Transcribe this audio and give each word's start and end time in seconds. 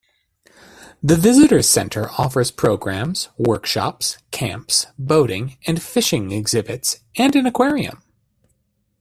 The 1.03 1.15
visitors' 1.15 1.69
center 1.69 2.09
offers 2.17 2.49
programs, 2.49 3.29
workshops, 3.37 4.17
camps, 4.31 4.87
boating 4.97 5.59
and 5.67 5.79
fishing 5.79 6.31
exhibits 6.31 7.01
and 7.17 7.35
an 7.35 7.45
aquarium. 7.45 8.01